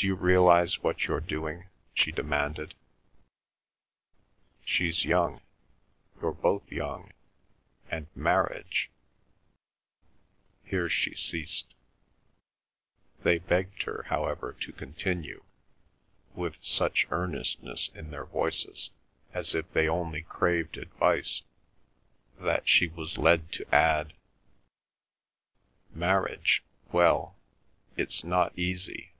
[0.00, 2.76] "D'you realise what you're doing?" she demanded.
[4.64, 5.40] "She's young,
[6.22, 7.12] you're both young;
[7.90, 8.90] and marriage—"
[10.62, 11.74] Here she ceased.
[13.24, 15.42] They begged her, however, to continue,
[16.32, 18.90] with such earnestness in their voices,
[19.34, 21.42] as if they only craved advice,
[22.38, 24.12] that she was led to add:
[25.92, 26.62] "Marriage!
[26.92, 27.34] well,
[27.96, 29.10] it's not easy."